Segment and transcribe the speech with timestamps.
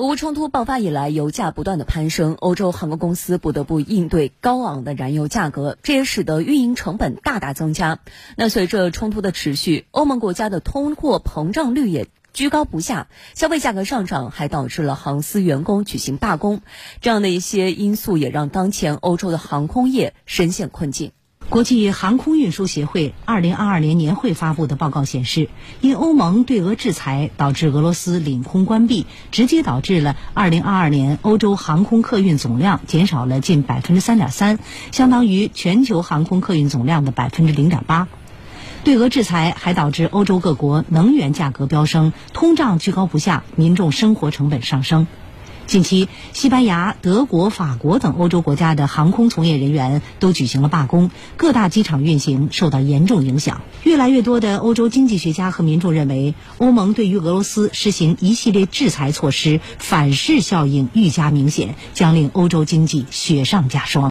[0.00, 7.98] 俄乌冲突爆发以来，油价不断的攀升，欧洲航空公司不得不应对高昂的燃油价格，这也使得运营成本大大增加。
[8.34, 16.62] 那随着冲突的持续，欧盟国家的通货膨胀率也居高不下，消费价格上涨还导致了航司员工举行罢工，
[17.02, 21.12] 这样的一些因素也让当前欧洲的航空业深陷困境。
[21.50, 25.48] 国际航空运输协会二零二二年年会发布的报告显示，
[25.80, 34.60] 因欧盟对俄制裁导致俄罗斯领空关闭，直接导致了二零二二年欧洲航空客运总量减少了近百分之三点三，
[34.92, 38.06] 相当于全球航空客运总量的百分之零点八。
[38.84, 45.08] 对俄制裁还导致欧洲各国能源价格飙升，通胀居高不下，民众生活成本上升。
[45.70, 53.60] 近期，西班牙、德国、法国等欧洲国家的航空从业人员都举行了罢工，各大机场运行受到严重影响。
[53.84, 64.08] 越来越多的欧洲经济学家和民众认为，欧盟对于俄罗斯实行一系列制裁措施，反噬效应愈加明显，将令欧洲经济雪上加霜。